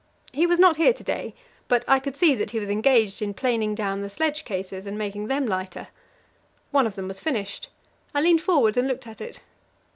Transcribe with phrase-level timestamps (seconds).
[0.33, 1.35] He was not here to day,
[1.67, 4.97] but I could see that he was engaged in planing down the sledge cases and
[4.97, 5.89] making them lighter.
[6.71, 7.69] One of them was finished;
[8.15, 9.41] I leaned forward and looked at it.